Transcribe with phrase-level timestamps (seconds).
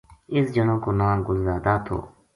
[0.35, 1.97] اس جنا کو ناں گل زادا تھو